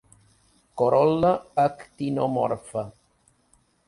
Corol·la 0.81 1.29
actinomorfa. 1.63 2.85